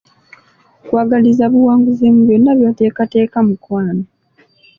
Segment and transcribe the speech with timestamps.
[0.85, 4.03] Nkwagaliza buwanguzi mu byonna by’oteekateeka mukwano.